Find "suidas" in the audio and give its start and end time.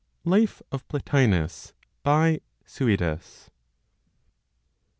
2.65-3.51